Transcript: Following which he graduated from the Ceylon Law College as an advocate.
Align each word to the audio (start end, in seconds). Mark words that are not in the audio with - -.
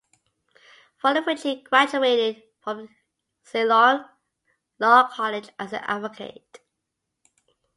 Following 0.99 1.25
which 1.25 1.43
he 1.43 1.61
graduated 1.61 2.41
from 2.59 2.77
the 2.87 2.89
Ceylon 3.43 4.09
Law 4.79 5.07
College 5.15 5.49
as 5.59 5.73
an 5.73 5.83
advocate. 5.83 6.61